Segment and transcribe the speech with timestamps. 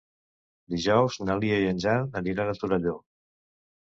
[0.75, 2.97] Dijous na Lia i en Jan aniran a Torelló.